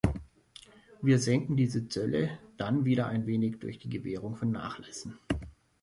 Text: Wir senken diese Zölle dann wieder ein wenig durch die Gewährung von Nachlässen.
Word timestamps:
Wir 1.03 1.19
senken 1.19 1.55
diese 1.57 1.87
Zölle 1.87 2.39
dann 2.57 2.85
wieder 2.85 3.05
ein 3.05 3.27
wenig 3.27 3.59
durch 3.59 3.77
die 3.77 3.87
Gewährung 3.89 4.35
von 4.35 4.49
Nachlässen. 4.49 5.19